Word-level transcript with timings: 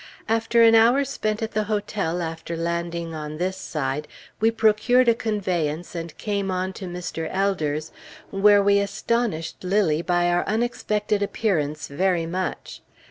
After 0.27 0.63
an 0.63 0.73
hour 0.73 1.05
spent 1.05 1.43
at 1.43 1.51
the 1.51 1.65
hotel 1.65 2.23
after 2.23 2.57
landing 2.57 3.13
on 3.13 3.37
this 3.37 3.55
side, 3.55 4.07
we 4.39 4.49
procured 4.49 5.07
a 5.07 5.13
conveyance 5.13 5.93
and 5.93 6.17
came 6.17 6.49
on 6.49 6.73
to 6.73 6.87
Mr. 6.87 7.29
Elder's, 7.31 7.91
where 8.31 8.63
we 8.63 8.79
astonished 8.79 9.63
Lilly 9.63 10.01
by 10.01 10.27
our 10.31 10.43
unexpected 10.45 11.21
appearance 11.21 11.87
very 11.87 12.25
much. 12.25 12.81